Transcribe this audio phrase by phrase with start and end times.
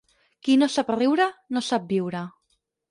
[0.47, 2.27] Qui no sap riure, no sap viure.